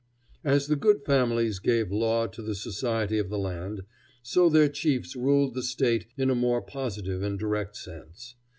As 0.43 0.65
the 0.65 0.75
good 0.75 1.03
families 1.05 1.59
gave 1.59 1.91
law 1.91 2.25
to 2.25 2.41
the 2.41 2.55
society 2.55 3.19
of 3.19 3.29
the 3.29 3.37
land, 3.37 3.83
so 4.23 4.49
their 4.49 4.67
chiefs 4.67 5.15
ruled 5.15 5.53
the 5.53 5.61
State 5.61 6.07
in 6.17 6.31
a 6.31 6.33
more 6.33 6.63
positive 6.63 7.21
and 7.21 7.37
direct 7.37 7.77
sense. 7.77 8.33